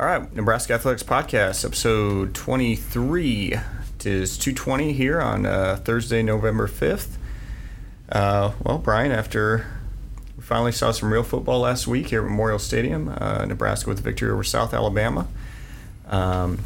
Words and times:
All 0.00 0.06
right, 0.06 0.32
Nebraska 0.32 0.74
Athletics 0.74 1.02
Podcast, 1.02 1.64
episode 1.64 2.32
23. 2.32 3.52
It 3.52 4.06
is 4.06 4.38
220 4.38 4.92
here 4.92 5.20
on 5.20 5.44
uh, 5.44 5.80
Thursday, 5.84 6.22
November 6.22 6.68
5th. 6.68 7.16
Uh, 8.08 8.52
well, 8.62 8.78
Brian, 8.78 9.10
after 9.10 9.66
we 10.36 10.44
finally 10.44 10.70
saw 10.70 10.92
some 10.92 11.12
real 11.12 11.24
football 11.24 11.58
last 11.58 11.88
week 11.88 12.10
here 12.10 12.20
at 12.20 12.30
Memorial 12.30 12.60
Stadium, 12.60 13.08
uh, 13.08 13.44
Nebraska 13.44 13.90
with 13.90 13.98
a 13.98 14.02
victory 14.02 14.30
over 14.30 14.44
South 14.44 14.72
Alabama. 14.72 15.26
Um, 16.06 16.60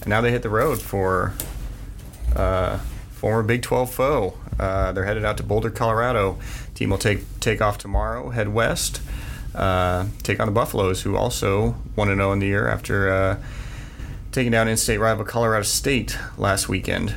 and 0.00 0.08
now 0.08 0.20
they 0.20 0.32
hit 0.32 0.42
the 0.42 0.50
road 0.50 0.82
for 0.82 1.32
uh, 2.34 2.78
former 3.12 3.44
Big 3.44 3.62
12 3.62 3.94
foe. 3.94 4.34
Uh, 4.58 4.90
they're 4.90 5.04
headed 5.04 5.24
out 5.24 5.36
to 5.36 5.44
Boulder, 5.44 5.70
Colorado. 5.70 6.40
Team 6.74 6.90
will 6.90 6.98
take 6.98 7.20
take 7.38 7.62
off 7.62 7.78
tomorrow, 7.78 8.30
head 8.30 8.48
west, 8.48 9.00
uh, 9.54 10.06
take 10.22 10.40
on 10.40 10.46
the 10.46 10.52
Buffaloes, 10.52 11.02
who 11.02 11.16
also 11.16 11.72
1 11.94 12.08
0 12.08 12.32
in 12.32 12.38
the 12.38 12.46
year 12.46 12.68
after 12.68 13.12
uh, 13.12 13.42
taking 14.32 14.50
down 14.50 14.68
in 14.68 14.76
state 14.76 14.98
rival 14.98 15.24
Colorado 15.24 15.62
State 15.62 16.18
last 16.36 16.68
weekend. 16.68 17.14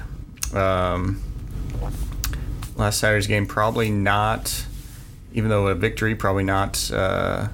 Um, 0.54 1.22
last 2.76 3.00
Saturday's 3.00 3.28
game, 3.28 3.46
probably 3.46 3.90
not, 3.90 4.66
even 5.34 5.50
though 5.50 5.68
a 5.68 5.76
victory, 5.76 6.16
probably 6.16 6.44
not. 6.44 6.92
Uh, 6.92 7.50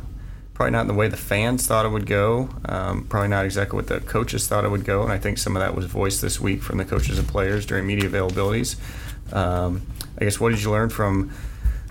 probably 0.53 0.71
not 0.71 0.81
in 0.81 0.87
the 0.87 0.93
way 0.93 1.07
the 1.07 1.17
fans 1.17 1.65
thought 1.65 1.85
it 1.85 1.89
would 1.89 2.05
go. 2.05 2.47
Um, 2.65 3.05
probably 3.05 3.29
not 3.29 3.43
exactly 3.43 3.75
what 3.75 3.87
the 3.87 3.99
coaches 4.01 4.47
thought 4.47 4.65
it 4.65 4.69
would 4.69 4.85
go, 4.85 5.01
and 5.03 5.11
I 5.11 5.17
think 5.17 5.37
some 5.39 5.55
of 5.55 5.61
that 5.61 5.75
was 5.75 5.85
voiced 5.85 6.21
this 6.21 6.39
week 6.39 6.61
from 6.61 6.77
the 6.77 6.85
coaches 6.85 7.17
and 7.17 7.27
players 7.27 7.65
during 7.65 7.87
media 7.87 8.09
availabilities. 8.09 8.75
Um, 9.33 9.81
I 10.19 10.25
guess 10.25 10.39
what 10.39 10.49
did 10.51 10.61
you 10.61 10.69
learn 10.69 10.89
from 10.89 11.31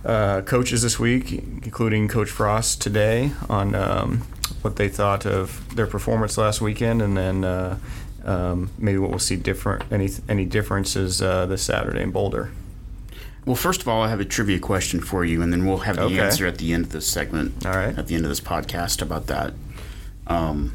uh, 0.04 0.42
coaches 0.42 0.82
this 0.82 0.98
week, 0.98 1.32
including 1.32 2.08
Coach 2.08 2.30
Frost 2.30 2.80
today, 2.80 3.32
on 3.48 3.74
um, 3.74 4.18
what 4.62 4.76
they 4.76 4.88
thought 4.88 5.24
of 5.26 5.74
their 5.76 5.86
performance 5.86 6.36
last 6.38 6.60
weekend, 6.60 7.00
and 7.02 7.16
then 7.16 7.44
uh, 7.44 7.78
um, 8.24 8.70
maybe 8.78 8.98
what 8.98 9.10
we'll 9.10 9.18
see 9.18 9.36
different 9.36 9.84
any 9.92 10.08
any 10.28 10.44
differences 10.44 11.20
uh, 11.22 11.46
this 11.46 11.62
Saturday 11.62 12.02
in 12.02 12.10
Boulder. 12.10 12.50
Well, 13.44 13.56
first 13.56 13.80
of 13.80 13.88
all, 13.88 14.02
I 14.02 14.08
have 14.08 14.20
a 14.20 14.24
trivia 14.24 14.60
question 14.60 15.00
for 15.00 15.24
you, 15.24 15.42
and 15.42 15.52
then 15.52 15.66
we'll 15.66 15.78
have 15.78 15.96
the 15.96 16.02
Okay. 16.04 16.20
answer 16.20 16.46
at 16.46 16.58
the 16.58 16.72
end 16.72 16.84
of 16.86 16.92
this 16.92 17.06
segment. 17.08 17.66
All 17.66 17.72
right. 17.72 17.96
At 17.98 18.06
the 18.06 18.14
end 18.14 18.24
of 18.24 18.28
this 18.28 18.40
podcast 18.40 19.02
about 19.02 19.26
that. 19.26 19.52
Um, 20.28 20.72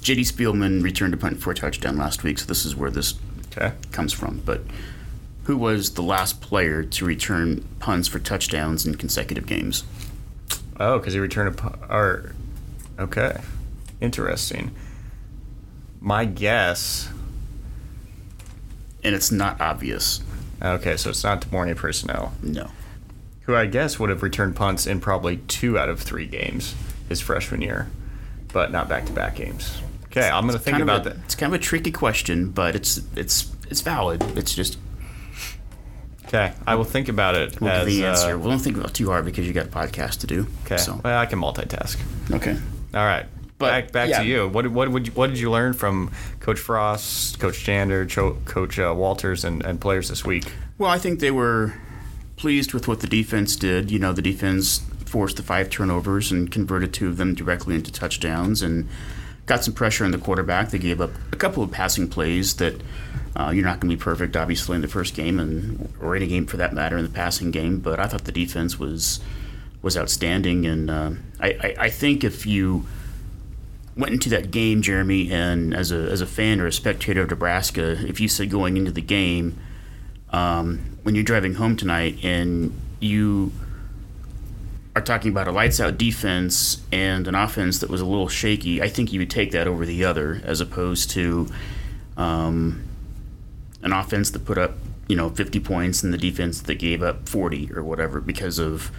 JD 0.00 0.20
Spielman 0.32 0.82
returned 0.82 1.12
a 1.12 1.16
punt 1.18 1.40
for 1.42 1.50
a 1.50 1.54
touchdown 1.54 1.96
last 1.98 2.22
week, 2.22 2.38
so 2.38 2.46
this 2.46 2.64
is 2.64 2.74
where 2.76 2.90
this 2.90 3.14
Okay. 3.54 3.72
comes 3.92 4.12
from. 4.12 4.40
But 4.44 4.62
who 5.46 5.56
was 5.56 5.94
the 5.94 6.02
last 6.02 6.40
player 6.40 6.82
to 6.82 7.04
return 7.04 7.66
punts 7.78 8.08
for 8.08 8.18
touchdowns 8.18 8.84
in 8.86 8.96
consecutive 8.96 9.46
games? 9.46 9.84
Oh, 10.78 10.98
because 10.98 11.14
he 11.14 11.20
returned 11.20 11.48
a 11.48 11.52
pu- 11.52 11.92
or 11.92 12.34
okay, 12.98 13.38
interesting. 14.00 14.72
My 16.00 16.24
guess. 16.24 17.08
And 19.02 19.14
it's 19.14 19.30
not 19.30 19.60
obvious. 19.60 20.20
Okay, 20.60 20.96
so 20.96 21.10
it's 21.10 21.22
not 21.22 21.40
De'Mornay 21.42 21.76
Pierson-El, 21.76 22.32
No. 22.42 22.70
who 23.42 23.54
I 23.54 23.66
guess 23.66 23.98
would 24.00 24.10
have 24.10 24.22
returned 24.22 24.56
punts 24.56 24.86
in 24.86 25.00
probably 25.00 25.36
two 25.48 25.78
out 25.78 25.88
of 25.88 26.00
three 26.00 26.26
games 26.26 26.74
his 27.08 27.20
freshman 27.20 27.60
year, 27.62 27.88
but 28.52 28.72
not 28.72 28.88
back-to-back 28.88 29.36
games. 29.36 29.80
Okay, 30.06 30.28
I'm 30.28 30.46
gonna 30.46 30.58
think 30.58 30.76
Kind 30.78 30.82
of 30.82 30.88
about 30.88 31.06
a- 31.06 31.10
that. 31.10 31.24
It's 31.24 31.34
kind 31.36 31.54
of 31.54 31.60
a 31.60 31.62
tricky 31.62 31.92
question, 31.92 32.50
but 32.50 32.74
it's 32.74 33.00
it's 33.14 33.52
it's 33.70 33.80
valid. 33.82 34.22
It's 34.36 34.54
just 34.54 34.78
Okay, 36.26 36.52
I 36.66 36.74
will 36.74 36.84
think 36.84 37.08
about 37.08 37.36
it 37.36 37.60
we'll 37.60 37.70
as 37.70 37.86
the 37.86 38.04
answer. 38.04 38.34
uh, 38.34 38.38
well, 38.38 38.50
don't 38.50 38.58
think 38.58 38.76
about 38.76 38.90
it 38.90 38.94
too 38.94 39.08
hard 39.08 39.24
because 39.24 39.46
you 39.46 39.52
got 39.52 39.66
a 39.66 39.70
podcast 39.70 40.20
to 40.20 40.26
do. 40.26 40.46
okay. 40.64 40.76
So 40.76 41.00
Well, 41.04 41.18
I 41.18 41.26
can 41.26 41.40
multitask. 41.40 41.98
okay. 42.32 42.58
All 42.94 43.04
right. 43.04 43.26
But, 43.58 43.70
back 43.70 43.92
back 43.92 44.08
yeah. 44.10 44.18
to 44.20 44.26
you. 44.26 44.48
What 44.48 44.66
what 44.68 44.90
would 44.90 45.06
you, 45.06 45.12
what 45.14 45.28
did 45.28 45.38
you 45.38 45.50
learn 45.50 45.72
from 45.72 46.10
Coach 46.40 46.58
Frost, 46.58 47.38
Coach 47.38 47.64
Chinander, 47.64 48.06
Cho, 48.08 48.36
Coach 48.44 48.78
uh, 48.78 48.92
Walters, 48.94 49.44
and, 49.44 49.64
and 49.64 49.80
players 49.80 50.08
this 50.08 50.24
week? 50.26 50.52
Well, 50.76 50.90
I 50.90 50.98
think 50.98 51.20
they 51.20 51.30
were 51.30 51.74
pleased 52.36 52.74
with 52.74 52.86
what 52.86 53.00
the 53.00 53.06
defense 53.06 53.56
did. 53.56 53.90
You 53.90 53.98
know, 53.98 54.12
the 54.12 54.20
defense 54.20 54.82
forced 55.06 55.38
the 55.38 55.42
five 55.42 55.70
turnovers 55.70 56.30
and 56.30 56.50
converted 56.50 56.92
two 56.92 57.08
of 57.08 57.16
them 57.16 57.34
directly 57.34 57.74
into 57.74 57.90
touchdowns 57.90 58.60
and 58.60 58.86
got 59.46 59.64
some 59.64 59.72
pressure 59.72 60.04
on 60.04 60.10
the 60.10 60.18
quarterback. 60.18 60.70
They 60.70 60.78
gave 60.78 61.00
up 61.00 61.12
a 61.32 61.36
couple 61.36 61.62
of 61.62 61.70
passing 61.70 62.08
plays 62.08 62.56
that 62.56 62.74
uh, 63.36 63.50
you're 63.50 63.64
not 63.64 63.80
going 63.80 63.90
to 63.90 63.96
be 63.96 64.02
perfect, 64.02 64.36
obviously, 64.36 64.76
in 64.76 64.82
the 64.82 64.88
first 64.88 65.14
game 65.14 65.38
and 65.38 65.92
or 66.00 66.16
any 66.16 66.26
game 66.26 66.46
for 66.46 66.56
that 66.56 66.72
matter 66.72 66.96
in 66.96 67.04
the 67.04 67.10
passing 67.10 67.50
game. 67.50 67.80
But 67.80 68.00
I 68.00 68.06
thought 68.06 68.24
the 68.24 68.32
defense 68.32 68.78
was 68.78 69.20
was 69.82 69.96
outstanding, 69.96 70.66
and 70.66 70.90
uh, 70.90 71.10
I, 71.38 71.48
I, 71.48 71.74
I 71.80 71.90
think 71.90 72.24
if 72.24 72.46
you 72.46 72.86
went 73.96 74.12
into 74.12 74.28
that 74.30 74.50
game, 74.50 74.82
Jeremy, 74.82 75.30
and 75.30 75.74
as 75.74 75.92
a 75.92 76.10
as 76.10 76.20
a 76.20 76.26
fan 76.26 76.60
or 76.60 76.66
a 76.66 76.72
spectator 76.72 77.22
of 77.22 77.30
Nebraska, 77.30 77.92
if 78.08 78.20
you 78.20 78.28
said 78.28 78.50
going 78.50 78.76
into 78.76 78.90
the 78.90 79.02
game 79.02 79.58
um, 80.30 80.98
when 81.02 81.14
you're 81.14 81.24
driving 81.24 81.54
home 81.54 81.76
tonight 81.76 82.18
and 82.22 82.72
you 83.00 83.52
are 84.94 85.02
talking 85.02 85.30
about 85.30 85.46
a 85.46 85.52
lights 85.52 85.78
out 85.78 85.98
defense 85.98 86.82
and 86.90 87.28
an 87.28 87.34
offense 87.34 87.78
that 87.80 87.90
was 87.90 88.00
a 88.00 88.06
little 88.06 88.28
shaky, 88.28 88.82
I 88.82 88.88
think 88.88 89.12
you 89.12 89.20
would 89.20 89.30
take 89.30 89.52
that 89.52 89.66
over 89.66 89.84
the 89.84 90.04
other 90.04 90.40
as 90.44 90.60
opposed 90.60 91.10
to 91.10 91.48
um, 92.16 92.85
an 93.86 93.92
offense 93.92 94.30
that 94.32 94.44
put 94.44 94.58
up 94.58 94.72
you 95.08 95.16
know 95.16 95.30
50 95.30 95.60
points 95.60 96.02
and 96.02 96.12
the 96.12 96.18
defense 96.18 96.60
that 96.60 96.74
gave 96.74 97.02
up 97.02 97.28
40 97.28 97.72
or 97.72 97.82
whatever 97.82 98.20
because 98.20 98.58
of 98.58 98.90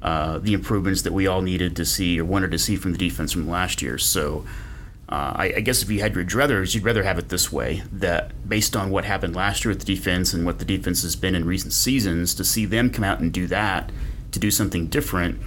uh, 0.00 0.38
the 0.38 0.54
improvements 0.54 1.02
that 1.02 1.12
we 1.12 1.26
all 1.26 1.42
needed 1.42 1.74
to 1.74 1.84
see 1.84 2.20
or 2.20 2.24
wanted 2.24 2.52
to 2.52 2.58
see 2.58 2.76
from 2.76 2.92
the 2.92 2.98
defense 2.98 3.32
from 3.32 3.48
last 3.48 3.82
year. 3.82 3.98
So. 3.98 4.46
Uh, 5.10 5.32
I, 5.36 5.44
I 5.56 5.60
guess 5.60 5.82
if 5.82 5.90
you 5.90 6.00
had 6.00 6.14
your 6.14 6.22
druthers, 6.22 6.74
you'd 6.74 6.84
rather 6.84 7.02
have 7.02 7.18
it 7.18 7.30
this 7.30 7.50
way 7.50 7.82
that 7.92 8.46
based 8.46 8.76
on 8.76 8.90
what 8.90 9.06
happened 9.06 9.34
last 9.34 9.64
year 9.64 9.70
with 9.70 9.80
the 9.80 9.86
defense 9.86 10.34
and 10.34 10.44
what 10.44 10.58
the 10.58 10.66
defense 10.66 11.00
has 11.00 11.16
been 11.16 11.34
in 11.34 11.46
recent 11.46 11.72
seasons, 11.72 12.34
to 12.34 12.44
see 12.44 12.66
them 12.66 12.90
come 12.90 13.04
out 13.04 13.18
and 13.18 13.32
do 13.32 13.46
that, 13.46 13.90
to 14.32 14.38
do 14.38 14.50
something 14.50 14.86
different. 14.88 15.40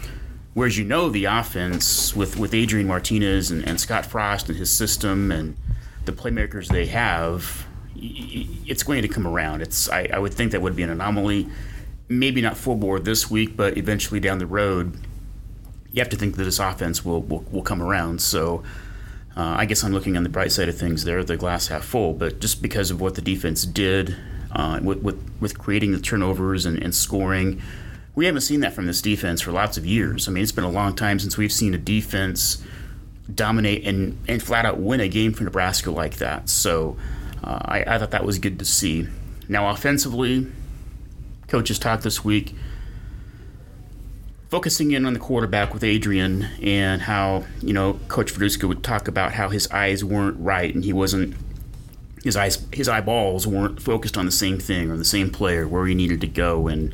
Whereas 0.56 0.80
you 0.80 0.84
know 0.84 1.10
the 1.10 1.26
offense 1.26 2.16
with, 2.16 2.38
with 2.40 2.56
Adrian 2.56 2.88
Martinez 2.88 3.52
and, 3.52 3.64
and 3.68 3.80
Scott 3.80 4.04
Frost 4.04 4.50
and 4.50 4.58
his 4.58 4.72
system 4.72 5.32
and 5.32 5.56
the 6.06 6.12
playmakers 6.12 6.68
they 6.68 6.88
have, 6.88 7.68
it's 7.96 8.84
going 8.84 9.02
to 9.02 9.08
come 9.08 9.28
around. 9.28 9.62
It's 9.62 9.90
I, 9.90 10.10
I 10.14 10.20
would 10.20 10.34
think 10.34 10.52
that 10.52 10.62
would 10.62 10.76
be 10.76 10.84
an 10.84 10.90
anomaly. 10.90 11.48
Maybe 12.08 12.42
not 12.42 12.58
full 12.58 12.76
board 12.76 13.06
this 13.06 13.30
week, 13.30 13.56
but 13.56 13.78
eventually 13.78 14.20
down 14.20 14.40
the 14.40 14.46
road, 14.46 14.98
you 15.92 16.00
have 16.00 16.10
to 16.10 16.18
think 16.18 16.36
that 16.36 16.44
this 16.44 16.60
offense 16.60 17.06
will, 17.06 17.22
will, 17.22 17.46
will 17.52 17.62
come 17.62 17.82
around. 17.82 18.22
So 18.22 18.64
uh, 19.36 19.56
I 19.58 19.66
guess 19.66 19.84
I'm 19.84 19.94
looking 19.94 20.18
on 20.18 20.24
the 20.24 20.30
bright 20.30 20.52
side 20.52 20.68
of 20.68 20.78
things 20.78 21.04
there, 21.04 21.24
the 21.24 21.38
glass 21.38 21.68
half 21.68 21.86
full. 21.86 22.14
But 22.14 22.40
just 22.40 22.62
because 22.62 22.92
of 22.92 23.00
what 23.00 23.16
the 23.16 23.22
defense 23.22 23.64
did 23.64 24.16
uh, 24.52 24.80
with, 24.84 25.00
with, 25.00 25.32
with 25.40 25.58
creating 25.58 25.94
the 25.94 26.00
turnovers 26.00 26.66
and, 26.66 26.82
and 26.82 26.94
scoring, 26.94 27.62
we 28.14 28.26
haven't 28.26 28.42
seen 28.42 28.60
that 28.60 28.74
from 28.74 28.88
this 28.88 29.02
defense 29.02 29.42
for 29.42 29.52
lots 29.52 29.78
of 29.78 29.86
years. 29.86 30.28
I 30.28 30.32
mean, 30.32 30.44
it's 30.44 30.52
been 30.52 30.66
a 30.66 30.70
long 30.72 30.96
time 30.96 31.18
since 31.20 31.38
we've 31.38 31.52
seen 31.52 31.74
a 31.74 31.78
defense 31.78 32.62
dominate 33.34 33.86
and, 33.88 34.18
and 34.28 34.44
flat 34.44 34.66
out 34.66 34.80
win 34.80 35.00
a 35.00 35.08
game 35.08 35.32
for 35.32 35.46
Nebraska 35.46 35.92
like 35.92 36.18
that. 36.18 36.50
So 36.50 36.98
uh, 37.44 37.60
I, 37.62 37.84
I 37.96 37.98
thought 37.98 38.12
that 38.12 38.26
was 38.26 38.40
good 38.40 38.60
to 38.60 38.66
see. 38.66 39.08
Now, 39.48 39.70
offensively, 39.70 40.48
coaches 41.48 41.80
talked 41.80 42.04
this 42.04 42.24
week 42.24 42.56
focusing 44.52 44.92
in 44.92 45.06
on 45.06 45.14
the 45.14 45.20
quarterback 45.20 45.74
with 45.74 45.82
Adrian 45.82 46.44
and 46.62 47.02
how 47.04 47.46
you 47.62 47.72
know 47.72 47.94
Coach 48.10 48.34
Verduzco 48.34 48.68
would 48.68 48.84
talk 48.84 49.08
about 49.08 49.32
how 49.32 49.48
his 49.48 49.72
eyes 49.72 50.04
weren't 50.04 50.38
right 50.38 50.76
and 50.76 50.84
he 50.84 50.92
wasn't 50.92 51.36
his 52.22 52.36
eyes 52.36 52.68
his 52.74 52.90
eyeballs 52.90 53.48
weren't 53.48 53.82
focused 53.82 54.18
on 54.18 54.26
the 54.26 54.32
same 54.32 54.60
thing 54.60 54.92
or 54.92 54.98
the 54.98 55.06
same 55.06 55.30
player 55.30 55.66
where 55.66 55.88
he 55.88 55.96
needed 55.96 56.20
to 56.20 56.28
go 56.28 56.68
and 56.68 56.94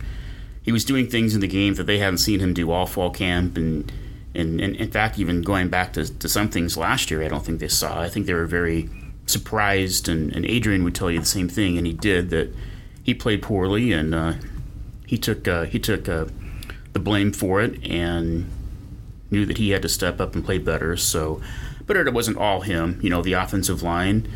he 0.61 0.71
was 0.71 0.85
doing 0.85 1.07
things 1.07 1.33
in 1.33 1.41
the 1.41 1.47
game 1.47 1.73
that 1.73 1.85
they 1.85 1.97
hadn't 1.97 2.19
seen 2.19 2.39
him 2.39 2.53
do 2.53 2.69
all 2.69 2.85
fall 2.85 3.09
camp 3.09 3.57
and 3.57 3.91
and, 4.35 4.61
and 4.61 4.75
in 4.75 4.91
fact 4.91 5.17
even 5.17 5.41
going 5.41 5.67
back 5.67 5.93
to, 5.93 6.07
to 6.19 6.29
some 6.29 6.49
things 6.49 6.77
last 6.77 7.09
year 7.09 7.23
I 7.23 7.27
don't 7.27 7.43
think 7.43 7.59
they 7.59 7.67
saw 7.67 7.99
I 7.99 8.07
think 8.07 8.27
they 8.27 8.35
were 8.35 8.45
very 8.45 8.87
surprised 9.27 10.09
and, 10.09 10.33
and 10.35 10.45
Adrian 10.45 10.83
would 10.83 10.95
tell 10.95 11.11
you 11.11 11.19
the 11.19 11.25
same 11.25 11.49
thing 11.49 11.77
and 11.77 11.85
he 11.85 11.93
did 11.93 12.29
that 12.31 12.53
he 13.03 13.13
played 13.13 13.41
poorly 13.41 13.93
and 13.93 14.15
uh, 14.15 14.33
he 15.05 15.17
took 15.17 15.47
uh, 15.47 15.63
he 15.63 15.79
took 15.79 16.09
uh, 16.09 16.25
the 16.93 16.99
blame 16.99 17.31
for 17.31 17.61
it 17.61 17.83
and 17.85 18.49
knew 19.31 19.45
that 19.45 19.57
he 19.57 19.71
had 19.71 19.81
to 19.81 19.89
step 19.89 20.19
up 20.19 20.35
and 20.35 20.43
play 20.43 20.57
better. 20.57 20.97
So, 20.97 21.41
but 21.85 21.95
it 21.95 22.13
wasn't 22.13 22.37
all 22.37 22.61
him. 22.61 22.99
You 23.01 23.09
know, 23.09 23.21
the 23.21 23.33
offensive 23.33 23.83
line 23.83 24.27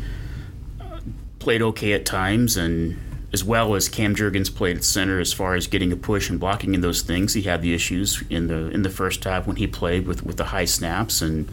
uh, 0.80 1.00
played 1.38 1.62
okay 1.62 1.92
at 1.92 2.06
times, 2.06 2.56
and 2.56 2.98
as 3.32 3.42
well 3.44 3.74
as 3.74 3.88
Cam 3.88 4.14
Jurgens 4.14 4.54
played 4.54 4.76
at 4.76 4.84
center 4.84 5.20
as 5.20 5.32
far 5.32 5.54
as 5.54 5.66
getting 5.66 5.92
a 5.92 5.96
push 5.96 6.30
and 6.30 6.38
blocking 6.38 6.74
and 6.74 6.84
those 6.84 7.02
things. 7.02 7.34
He 7.34 7.42
had 7.42 7.62
the 7.62 7.74
issues 7.74 8.22
in 8.30 8.46
the 8.46 8.68
in 8.70 8.82
the 8.82 8.90
first 8.90 9.24
half 9.24 9.46
when 9.46 9.56
he 9.56 9.66
played 9.66 10.06
with 10.06 10.24
with 10.24 10.36
the 10.36 10.46
high 10.46 10.66
snaps 10.66 11.20
and 11.20 11.48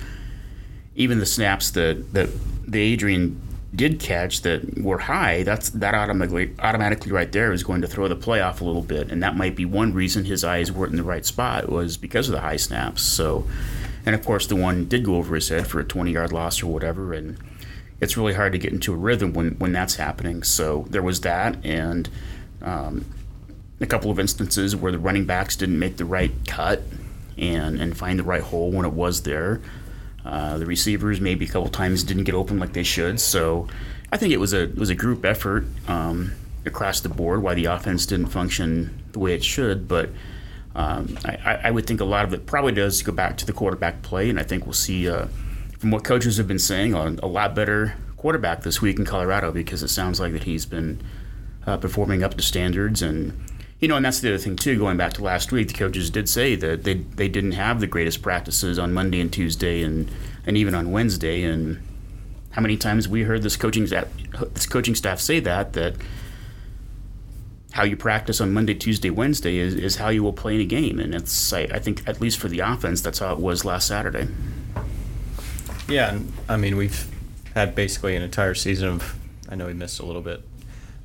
even 1.00 1.20
the 1.20 1.26
snaps 1.26 1.72
that 1.72 2.14
that 2.14 2.30
the 2.68 2.80
Adrian 2.80 3.42
did 3.74 4.00
catch 4.00 4.42
that 4.42 4.80
were 4.82 5.00
high, 5.00 5.44
that's 5.44 5.70
that 5.72 5.96
automatically 5.96 6.54
automatically 6.60 7.12
right 7.12 7.32
there 7.32 7.52
is 7.52 7.64
going 7.64 7.82
to 7.82 7.88
throw 7.88 8.08
the 8.08 8.16
play 8.16 8.42
off 8.42 8.62
a 8.62 8.66
little 8.66 8.84
bit, 8.84 9.10
and 9.10 9.24
that 9.24 9.36
might 9.36 9.56
be 9.56 9.66
one 9.66 9.94
reason 9.94 10.26
his 10.26 10.44
eyes 10.44 10.72
weren't 10.72 10.92
in 10.92 10.98
the 10.98 11.04
right 11.04 11.26
spot 11.26 11.70
was 11.70 11.98
because 11.98 12.28
of 12.28 12.34
the 12.34 12.42
high 12.42 12.58
snaps. 12.58 13.02
So, 13.02 13.48
and 14.06 14.14
of 14.14 14.24
course 14.24 14.46
the 14.46 14.58
one 14.58 14.86
did 14.86 15.06
go 15.06 15.16
over 15.16 15.34
his 15.36 15.50
head 15.50 15.68
for 15.68 15.80
a 15.80 15.84
20 15.86 16.12
yard 16.12 16.34
loss 16.34 16.62
or 16.62 16.68
whatever, 16.68 17.14
and 17.14 17.38
it's 18.02 18.18
really 18.18 18.34
hard 18.34 18.52
to 18.52 18.58
get 18.58 18.74
into 18.74 18.94
a 18.94 18.98
rhythm 18.98 19.34
when 19.34 19.52
when 19.52 19.72
that's 19.72 19.96
happening. 19.96 20.44
So 20.44 20.86
there 20.90 21.04
was 21.04 21.22
that, 21.22 21.64
and 21.66 22.10
um, 22.62 23.06
a 23.80 23.86
couple 23.86 24.12
of 24.12 24.20
instances 24.20 24.76
where 24.76 24.92
the 24.92 25.00
running 25.00 25.26
backs 25.26 25.56
didn't 25.56 25.80
make 25.80 25.96
the 25.96 26.06
right 26.06 26.32
cut 26.46 26.82
and 27.38 27.80
and 27.80 27.98
find 27.98 28.20
the 28.20 28.24
right 28.24 28.44
hole 28.44 28.70
when 28.70 28.86
it 28.86 28.94
was 28.94 29.24
there. 29.24 29.62
Uh, 30.26 30.58
the 30.58 30.66
receivers 30.66 31.22
maybe 31.22 31.46
a 31.46 31.48
couple 31.48 31.70
times 31.70 32.04
didn't 32.04 32.26
get 32.26 32.36
open 32.36 32.60
like 32.60 32.74
they 32.74 32.84
should. 32.84 33.20
So 33.20 33.68
I 34.12 34.18
think 34.18 34.34
it 34.34 34.40
was 34.40 34.54
a 34.54 34.64
it 34.64 34.78
was 34.78 34.90
a 34.90 34.96
group 34.96 35.24
effort 35.26 35.66
um, 35.88 36.34
across 36.66 37.00
the 37.02 37.10
board 37.10 37.42
why 37.42 37.54
the 37.54 37.66
offense 37.66 38.06
didn't 38.06 38.28
function 38.28 39.04
the 39.12 39.20
way 39.20 39.34
it 39.34 39.44
should. 39.44 39.88
But 39.88 40.10
um, 40.76 41.18
I, 41.26 41.62
I, 41.64 41.72
would 41.72 41.88
think 41.88 42.00
a 42.00 42.06
lot 42.06 42.26
of 42.26 42.34
it 42.34 42.46
probably 42.46 42.72
does 42.72 43.02
go 43.02 43.12
back 43.12 43.38
to 43.38 43.46
the 43.46 43.54
quarterback 43.54 44.02
play, 44.02 44.30
and 44.30 44.40
I 44.40 44.44
think 44.44 44.66
we'll 44.66 44.74
see 44.74 45.10
uh, 45.10 45.26
from 45.80 45.92
what 45.92 46.04
coaches 46.04 46.38
have 46.38 46.48
been 46.48 46.60
saying 46.60 46.94
a, 46.94 47.16
a, 47.24 47.28
lot 47.28 47.56
better 47.56 47.96
quarterback 48.18 48.62
this 48.62 48.82
week 48.82 49.00
in 49.00 49.06
Colorado 49.06 49.52
because 49.52 49.82
it 49.82 49.88
sounds 49.88 50.20
like 50.20 50.32
that 50.34 50.44
he's 50.44 50.66
been 50.66 51.02
uh, 51.66 51.78
performing 51.78 52.24
up 52.24 52.36
to 52.36 52.44
standards 52.44 53.02
and 53.02 53.34
you 53.80 53.88
know, 53.88 53.96
and 53.96 54.04
that's 54.04 54.20
the 54.20 54.30
other 54.30 54.38
thing 54.38 54.56
too. 54.56 54.78
Going 54.78 54.98
back 54.98 55.14
to 55.14 55.24
last 55.24 55.52
week, 55.52 55.70
the 55.70 55.74
coaches 55.74 56.10
did 56.10 56.28
say 56.28 56.56
that 56.56 56.84
they 56.84 56.96
they 56.96 57.30
didn't 57.30 57.54
have 57.54 57.80
the 57.80 57.88
greatest 57.88 58.22
practices 58.22 58.78
on 58.78 58.94
Monday 58.94 59.22
and 59.22 59.32
Tuesday, 59.32 59.84
and 59.84 60.12
and 60.46 60.58
even 60.58 60.76
on 60.76 60.92
Wednesday. 60.92 61.44
And 61.44 61.82
how 62.52 62.62
many 62.62 62.76
times 62.76 63.08
we 63.08 63.24
heard 63.24 63.42
this 63.42 63.56
coaching 63.56 63.88
staff, 63.88 64.08
this 64.54 64.66
coaching 64.66 64.96
staff 64.96 65.20
say 65.20 65.40
that 65.40 65.74
that 65.74 65.96
how 67.72 67.84
you 67.84 67.96
practice 67.96 68.42
on 68.42 68.52
Monday, 68.52 68.74
Tuesday, 68.74 69.12
Wednesday 69.12 69.58
is, 69.58 69.76
is 69.76 69.96
how 69.98 70.10
you 70.10 70.24
will 70.24 70.34
play 70.34 70.56
in 70.56 70.62
a 70.62 70.66
game, 70.66 71.00
and 71.00 71.16
it's 71.16 71.54
I, 71.54 71.62
I 71.72 71.80
think 71.80 72.06
at 72.08 72.20
least 72.20 72.38
for 72.38 72.50
the 72.50 72.60
offense, 72.60 73.00
that's 73.02 73.20
how 73.20 73.32
it 73.32 73.40
was 73.40 73.64
last 73.64 73.88
Saturday. 73.88 74.28
Yeah, 75.88 76.12
and 76.12 76.34
I 76.50 76.58
mean 76.58 76.76
we've 76.76 77.08
had 77.56 77.76
basically 77.76 78.18
an 78.18 78.24
entire 78.24 78.56
season 78.56 78.90
of. 78.90 79.16
I 79.52 79.56
know 79.56 79.66
we 79.66 79.74
missed 79.74 80.00
a 80.00 80.06
little 80.06 80.22
bit 80.22 80.44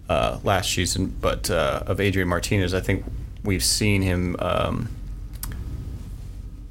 uh, 0.08 0.38
last 0.44 0.72
season, 0.72 1.14
but 1.20 1.50
uh, 1.50 1.82
of 1.86 2.00
Adrian 2.00 2.28
Martinez, 2.28 2.74
I 2.74 2.80
think 2.80 3.04
we've 3.42 3.64
seen 3.64 4.02
him 4.02 4.36
um, 4.38 4.88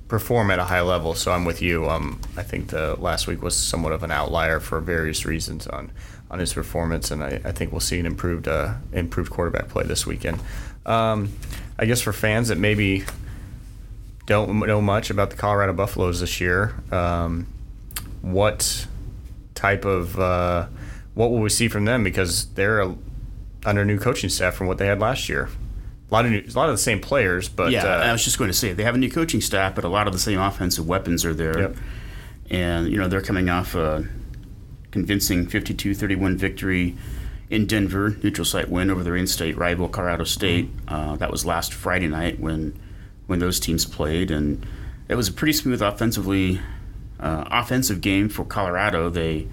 perform 0.07 0.51
at 0.51 0.59
a 0.59 0.65
high 0.65 0.81
level. 0.81 1.15
So 1.15 1.31
I'm 1.31 1.45
with 1.45 1.61
you. 1.61 1.89
Um, 1.89 2.19
I 2.37 2.43
think 2.43 2.67
the 2.67 2.95
last 2.99 3.27
week 3.27 3.41
was 3.41 3.55
somewhat 3.55 3.93
of 3.93 4.03
an 4.03 4.11
outlier 4.11 4.59
for 4.59 4.79
various 4.79 5.25
reasons 5.25 5.67
on 5.67 5.91
on 6.29 6.39
his 6.39 6.53
performance, 6.53 7.11
and 7.11 7.23
I, 7.23 7.39
I 7.45 7.51
think 7.51 7.71
we'll 7.71 7.79
see 7.79 7.99
an 7.99 8.07
improved 8.07 8.47
uh, 8.47 8.73
improved 8.91 9.31
quarterback 9.31 9.69
play 9.69 9.83
this 9.83 10.05
weekend. 10.05 10.39
Um, 10.85 11.31
I 11.77 11.85
guess 11.85 12.01
for 12.01 12.11
fans 12.11 12.47
that 12.47 12.57
maybe 12.57 13.05
don't 14.25 14.59
know 14.65 14.81
much 14.81 15.09
about 15.09 15.29
the 15.29 15.35
Colorado 15.35 15.73
Buffaloes 15.73 16.21
this 16.21 16.41
year, 16.41 16.75
um, 16.91 17.47
what 18.21 18.87
type 19.53 19.85
of 19.85 20.19
uh, 20.19 20.67
what 21.13 21.29
will 21.29 21.39
we 21.39 21.49
see 21.49 21.67
from 21.67 21.85
them? 21.85 22.03
Because 22.03 22.47
they're 22.53 22.81
a 22.81 22.95
under 23.65 23.85
new 23.85 23.99
coaching 23.99 24.29
staff 24.29 24.55
from 24.55 24.67
what 24.67 24.77
they 24.77 24.87
had 24.87 24.99
last 24.99 25.29
year. 25.29 25.49
A 26.09 26.13
lot 26.13 26.25
of 26.25 26.31
new, 26.31 26.43
a 26.47 26.57
lot 26.57 26.69
of 26.69 26.75
the 26.75 26.81
same 26.81 26.99
players, 26.99 27.49
but 27.49 27.71
yeah, 27.71 27.85
uh, 27.85 28.03
I 28.03 28.11
was 28.11 28.23
just 28.23 28.37
going 28.37 28.49
to 28.49 28.57
say 28.57 28.73
they 28.73 28.83
have 28.83 28.95
a 28.95 28.99
new 28.99 29.09
coaching 29.09 29.41
staff, 29.41 29.73
but 29.73 29.83
a 29.83 29.89
lot 29.89 30.05
of 30.05 30.13
the 30.13 30.19
same 30.19 30.39
offensive 30.39 30.87
weapons 30.87 31.25
are 31.25 31.33
there, 31.33 31.59
yep. 31.59 31.75
and 32.49 32.89
you 32.89 32.97
know 32.97 33.07
they're 33.07 33.21
coming 33.21 33.49
off 33.49 33.73
a 33.73 34.07
convincing 34.91 35.47
52-31 35.47 36.35
victory 36.35 36.95
in 37.49 37.65
Denver, 37.65 38.15
neutral 38.21 38.45
site 38.45 38.69
win 38.69 38.91
over 38.91 39.03
their 39.03 39.15
in-state 39.15 39.57
rival 39.57 39.89
Colorado 39.89 40.23
State. 40.23 40.69
Uh, 40.87 41.15
that 41.15 41.31
was 41.31 41.45
last 41.45 41.73
Friday 41.73 42.07
night 42.07 42.39
when 42.39 42.79
when 43.25 43.39
those 43.39 43.59
teams 43.59 43.85
played, 43.85 44.29
and 44.29 44.65
it 45.07 45.15
was 45.15 45.27
a 45.29 45.31
pretty 45.31 45.53
smooth 45.53 45.81
offensively 45.81 46.59
uh, 47.19 47.45
offensive 47.49 48.01
game 48.01 48.29
for 48.29 48.45
Colorado. 48.45 49.09
They 49.09 49.47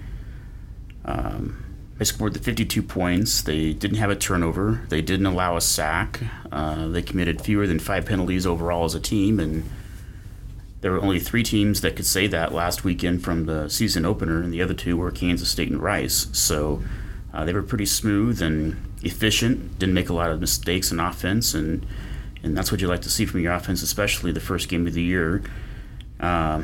um, 1.05 1.63
they 2.01 2.05
scored 2.05 2.33
the 2.33 2.39
52 2.39 2.81
points. 2.81 3.43
They 3.43 3.73
didn't 3.73 3.97
have 3.97 4.09
a 4.09 4.15
turnover. 4.15 4.81
They 4.89 5.03
didn't 5.03 5.27
allow 5.27 5.55
a 5.55 5.61
sack. 5.61 6.19
Uh, 6.51 6.87
they 6.87 7.03
committed 7.03 7.41
fewer 7.41 7.67
than 7.67 7.77
five 7.77 8.07
penalties 8.07 8.47
overall 8.47 8.85
as 8.85 8.95
a 8.95 8.99
team, 8.99 9.39
and 9.39 9.69
there 10.79 10.91
were 10.93 10.99
only 10.99 11.19
three 11.19 11.43
teams 11.43 11.81
that 11.81 11.95
could 11.95 12.07
say 12.07 12.25
that 12.25 12.55
last 12.55 12.83
weekend 12.83 13.23
from 13.23 13.45
the 13.45 13.69
season 13.69 14.03
opener, 14.03 14.41
and 14.41 14.51
the 14.51 14.63
other 14.63 14.73
two 14.73 14.97
were 14.97 15.11
Kansas 15.11 15.51
State 15.51 15.69
and 15.69 15.79
Rice. 15.79 16.25
So 16.33 16.81
uh, 17.35 17.45
they 17.45 17.53
were 17.53 17.61
pretty 17.61 17.85
smooth 17.85 18.41
and 18.41 18.77
efficient. 19.03 19.77
Didn't 19.77 19.93
make 19.93 20.09
a 20.09 20.13
lot 20.13 20.31
of 20.31 20.39
mistakes 20.39 20.91
in 20.91 20.99
offense, 20.99 21.53
and 21.53 21.85
and 22.41 22.57
that's 22.57 22.71
what 22.71 22.81
you 22.81 22.87
like 22.87 23.01
to 23.01 23.11
see 23.11 23.27
from 23.27 23.41
your 23.41 23.53
offense, 23.53 23.83
especially 23.83 24.31
the 24.31 24.39
first 24.39 24.69
game 24.69 24.87
of 24.87 24.95
the 24.95 25.03
year. 25.03 25.43
Uh, 26.19 26.63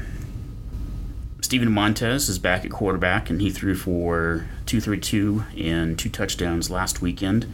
Steven 1.47 1.71
Montez 1.71 2.27
is 2.27 2.39
back 2.39 2.65
at 2.65 2.71
quarterback, 2.71 3.29
and 3.29 3.39
he 3.39 3.49
threw 3.49 3.73
for 3.73 4.45
232 4.65 5.45
and 5.57 5.97
two 5.97 6.09
touchdowns 6.09 6.69
last 6.69 7.01
weekend. 7.01 7.45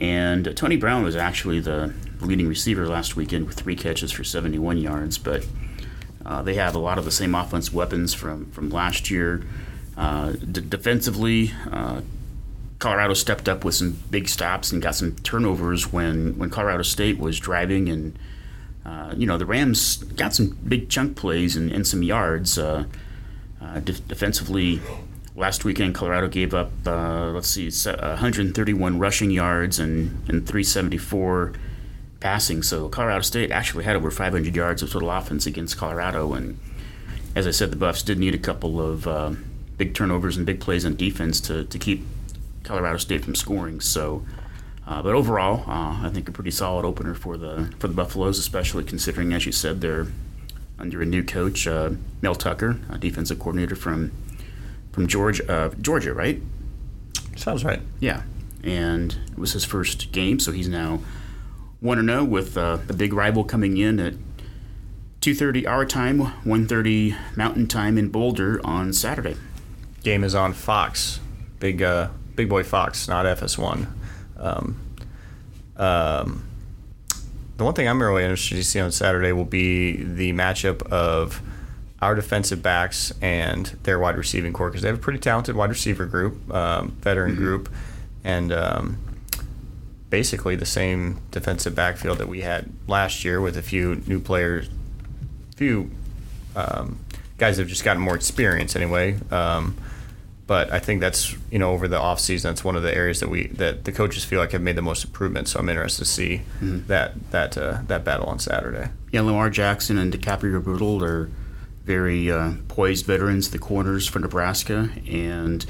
And 0.00 0.56
Tony 0.56 0.76
Brown 0.76 1.02
was 1.02 1.16
actually 1.16 1.58
the 1.58 1.92
leading 2.20 2.46
receiver 2.46 2.86
last 2.86 3.16
weekend 3.16 3.48
with 3.48 3.56
three 3.56 3.74
catches 3.74 4.12
for 4.12 4.22
71 4.22 4.78
yards. 4.78 5.18
But 5.18 5.44
uh, 6.24 6.42
they 6.42 6.54
have 6.54 6.76
a 6.76 6.78
lot 6.78 6.96
of 6.96 7.04
the 7.04 7.10
same 7.10 7.34
offense 7.34 7.72
weapons 7.72 8.14
from, 8.14 8.52
from 8.52 8.70
last 8.70 9.10
year. 9.10 9.42
Uh, 9.96 10.34
d- 10.34 10.60
defensively, 10.60 11.50
uh, 11.68 12.02
Colorado 12.78 13.14
stepped 13.14 13.48
up 13.48 13.64
with 13.64 13.74
some 13.74 13.98
big 14.12 14.28
stops 14.28 14.70
and 14.70 14.80
got 14.80 14.94
some 14.94 15.16
turnovers 15.24 15.92
when, 15.92 16.38
when 16.38 16.50
Colorado 16.50 16.84
State 16.84 17.18
was 17.18 17.40
driving 17.40 17.88
and 17.88 18.16
uh, 18.86 19.12
you 19.16 19.26
know, 19.26 19.36
the 19.36 19.46
Rams 19.46 19.96
got 19.96 20.32
some 20.32 20.56
big 20.66 20.88
chunk 20.88 21.16
plays 21.16 21.56
and, 21.56 21.72
and 21.72 21.84
some 21.86 22.04
yards. 22.04 22.56
Uh, 22.56 22.84
uh, 23.60 23.80
de- 23.80 23.92
defensively, 23.92 24.80
last 25.34 25.64
weekend, 25.64 25.92
Colorado 25.94 26.28
gave 26.28 26.54
up, 26.54 26.70
uh, 26.86 27.30
let's 27.30 27.48
see, 27.48 27.68
131 27.68 28.98
rushing 29.00 29.32
yards 29.32 29.80
and, 29.80 30.10
and 30.28 30.46
374 30.46 31.54
passing. 32.20 32.62
So 32.62 32.88
Colorado 32.88 33.22
State 33.22 33.50
actually 33.50 33.82
had 33.84 33.96
over 33.96 34.10
500 34.10 34.54
yards 34.54 34.82
of 34.82 34.92
total 34.92 35.10
offense 35.10 35.46
against 35.46 35.76
Colorado. 35.76 36.32
And 36.34 36.56
as 37.34 37.48
I 37.48 37.50
said, 37.50 37.72
the 37.72 37.76
Buffs 37.76 38.04
did 38.04 38.20
need 38.20 38.36
a 38.36 38.38
couple 38.38 38.80
of 38.80 39.36
big 39.76 39.94
turnovers 39.94 40.36
and 40.36 40.46
big 40.46 40.60
plays 40.60 40.86
on 40.86 40.94
defense 40.94 41.40
to, 41.40 41.64
to 41.64 41.78
keep 41.78 42.04
Colorado 42.62 42.98
State 42.98 43.24
from 43.24 43.34
scoring. 43.34 43.80
So 43.80 44.24
uh, 44.86 45.02
but 45.02 45.14
overall, 45.14 45.64
uh, 45.68 46.06
I 46.06 46.10
think 46.12 46.28
a 46.28 46.32
pretty 46.32 46.52
solid 46.52 46.84
opener 46.84 47.14
for 47.14 47.36
the 47.36 47.72
for 47.78 47.88
the 47.88 47.94
Buffaloes, 47.94 48.38
especially 48.38 48.84
considering, 48.84 49.32
as 49.32 49.44
you 49.44 49.52
said, 49.52 49.80
they're 49.80 50.06
under 50.78 51.02
a 51.02 51.06
new 51.06 51.24
coach, 51.24 51.66
uh, 51.66 51.90
Mel 52.22 52.34
Tucker, 52.34 52.78
a 52.90 52.98
defensive 52.98 53.38
coordinator 53.38 53.74
from 53.74 54.12
from 54.92 55.08
Georgia, 55.08 55.50
uh, 55.50 55.68
Georgia, 55.80 56.14
right? 56.14 56.40
Sounds 57.34 57.64
right. 57.64 57.80
Yeah, 57.98 58.22
and 58.62 59.18
it 59.32 59.38
was 59.38 59.52
his 59.52 59.64
first 59.64 60.12
game, 60.12 60.38
so 60.38 60.52
he's 60.52 60.68
now 60.68 61.00
one 61.80 61.98
to 61.98 62.02
oh 62.04 62.06
zero 62.06 62.24
with 62.24 62.56
uh, 62.56 62.78
a 62.88 62.92
big 62.92 63.12
rival 63.12 63.42
coming 63.42 63.76
in 63.78 63.98
at 63.98 64.14
2:30 65.20 65.66
our 65.66 65.84
time, 65.84 66.20
1:30 66.44 67.16
Mountain 67.36 67.66
Time 67.66 67.98
in 67.98 68.08
Boulder 68.08 68.60
on 68.64 68.92
Saturday. 68.92 69.36
Game 70.04 70.22
is 70.22 70.36
on 70.36 70.52
Fox, 70.52 71.18
big 71.58 71.82
uh, 71.82 72.08
big 72.36 72.48
boy 72.48 72.62
Fox, 72.62 73.08
not 73.08 73.26
FS1. 73.26 73.88
Um, 74.38 74.80
um, 75.76 76.46
the 77.56 77.64
one 77.64 77.74
thing 77.74 77.88
I'm 77.88 78.00
really 78.00 78.22
interested 78.22 78.56
to 78.56 78.64
see 78.64 78.80
on 78.80 78.92
Saturday 78.92 79.32
will 79.32 79.44
be 79.44 79.96
the 79.96 80.32
matchup 80.32 80.82
of 80.88 81.40
our 82.02 82.14
defensive 82.14 82.62
backs 82.62 83.12
and 83.22 83.66
their 83.84 83.98
wide 83.98 84.16
receiving 84.16 84.52
corps 84.52 84.68
because 84.68 84.82
they 84.82 84.88
have 84.88 84.98
a 84.98 85.00
pretty 85.00 85.18
talented 85.18 85.56
wide 85.56 85.70
receiver 85.70 86.04
group, 86.04 86.52
um, 86.52 86.90
veteran 87.00 87.32
mm-hmm. 87.32 87.42
group, 87.42 87.72
and 88.24 88.52
um, 88.52 88.98
basically 90.10 90.56
the 90.56 90.66
same 90.66 91.18
defensive 91.30 91.74
backfield 91.74 92.18
that 92.18 92.28
we 92.28 92.42
had 92.42 92.70
last 92.86 93.24
year 93.24 93.40
with 93.40 93.56
a 93.56 93.62
few 93.62 94.02
new 94.06 94.20
players, 94.20 94.68
few 95.56 95.90
um, 96.54 96.98
guys 97.38 97.56
that 97.56 97.62
have 97.62 97.70
just 97.70 97.84
gotten 97.84 98.02
more 98.02 98.14
experience 98.14 98.76
anyway. 98.76 99.18
Um, 99.30 99.76
but 100.46 100.72
I 100.72 100.78
think 100.78 101.00
that's 101.00 101.34
you 101.50 101.58
know 101.58 101.72
over 101.72 101.88
the 101.88 101.98
off 101.98 102.20
season 102.20 102.50
that's 102.50 102.62
one 102.62 102.76
of 102.76 102.82
the 102.82 102.94
areas 102.94 103.20
that 103.20 103.28
we 103.28 103.48
that 103.48 103.84
the 103.84 103.92
coaches 103.92 104.24
feel 104.24 104.40
like 104.40 104.52
have 104.52 104.62
made 104.62 104.76
the 104.76 104.82
most 104.82 105.04
improvement. 105.04 105.48
So 105.48 105.58
I'm 105.58 105.68
interested 105.68 106.04
to 106.04 106.10
see 106.10 106.42
mm-hmm. 106.60 106.86
that 106.86 107.30
that 107.30 107.58
uh, 107.58 107.78
that 107.86 108.04
battle 108.04 108.26
on 108.26 108.38
Saturday. 108.38 108.90
Yeah, 109.12 109.22
Lamar 109.22 109.50
Jackson 109.50 109.98
and 109.98 110.12
DiCaprio 110.12 110.62
Bootle 110.62 111.02
are 111.02 111.30
very 111.84 112.30
uh, 112.30 112.52
poised 112.68 113.06
veterans, 113.06 113.50
the 113.50 113.58
corners 113.58 114.06
for 114.06 114.18
Nebraska, 114.18 114.90
and 115.08 115.64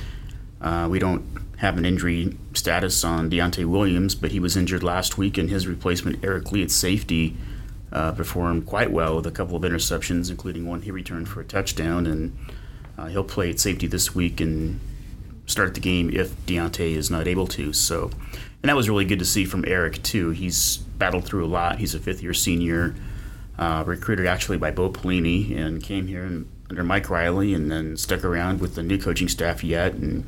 uh, 0.61 0.89
we 0.91 0.99
don't 0.99 1.25
have 1.59 1.79
an 1.79 1.85
injury 1.85 2.37
status 2.55 3.05
on 3.05 3.31
Deontay 3.31 3.67
Williams, 3.67 4.15
but 4.15 4.31
he 4.31 4.41
was 4.41 4.57
injured 4.57 4.83
last 4.83 5.17
week, 5.17 5.39
and 5.39 5.51
his 5.51 5.67
replacement 5.67 6.23
Eric 6.25 6.53
Lee 6.53 6.63
at 6.63 6.71
safety 6.71 7.37
uh, 7.93 8.13
performed 8.13 8.67
quite 8.67 8.91
well 8.91 9.17
with 9.17 9.27
a 9.27 9.31
couple 9.31 9.57
of 9.57 9.63
interceptions, 9.63 10.31
including 10.31 10.67
one 10.67 10.83
he 10.83 10.91
returned 10.91 11.29
for 11.29 11.41
a 11.41 11.45
touchdown 11.45 12.07
and 12.07 12.37
uh, 12.99 13.07
he'll 13.07 13.25
play 13.25 13.51
at 13.51 13.61
safety 13.61 13.87
this 13.87 14.15
week 14.15 14.41
and 14.41 14.81
start 15.47 15.75
the 15.75 15.81
game 15.81 16.11
if 16.13 16.35
Deontay 16.47 16.93
is 16.93 17.11
not 17.11 17.27
able 17.29 17.47
to. 17.49 17.73
So, 17.73 18.11
and 18.63 18.69
that 18.69 18.77
was 18.77 18.89
really 18.89 19.05
good 19.05 19.19
to 19.21 19.25
see 19.25 19.45
from 19.45 19.65
Eric 19.67 20.03
too. 20.03 20.31
He's 20.31 20.79
battled 20.79 21.25
through 21.25 21.45
a 21.45 21.49
lot. 21.49 21.79
He's 21.79 21.95
a 21.95 22.01
fifth 22.01 22.23
year 22.23 22.35
senior. 22.35 22.95
uh, 23.59 23.85
recruited 23.87 24.27
actually 24.27 24.59
by 24.59 24.71
Bo 24.71 24.91
Pelini 24.91 25.57
and 25.57 25.83
came 25.83 26.07
here 26.07 26.25
and, 26.25 26.51
under 26.69 26.83
Mike 26.83 27.09
Riley 27.09 27.55
and 27.55 27.71
then 27.71 27.97
stuck 27.97 28.25
around 28.25 28.61
with 28.61 28.75
the 28.75 28.83
new 28.83 28.99
coaching 28.99 29.29
staff 29.29 29.63
yet 29.63 29.95
and 29.95 30.25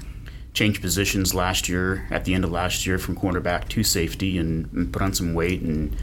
changed 0.54 0.80
positions 0.80 1.34
last 1.34 1.68
year 1.68 2.06
at 2.10 2.24
the 2.24 2.32
end 2.32 2.44
of 2.44 2.50
last 2.50 2.86
year 2.86 2.98
from 2.98 3.16
cornerback 3.16 3.68
to 3.68 3.82
safety 3.82 4.38
and, 4.38 4.72
and 4.72 4.92
put 4.92 5.02
on 5.02 5.12
some 5.12 5.34
weight 5.34 5.60
and 5.62 5.94